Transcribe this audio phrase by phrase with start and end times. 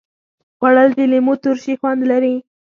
[0.57, 2.35] خوړل د لیمو ترشي خوند لري